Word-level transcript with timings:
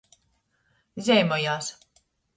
Zeimojās. 1.09 1.71